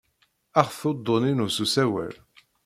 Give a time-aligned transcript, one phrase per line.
[0.61, 2.15] Axet uḍḍun-inu n usawal.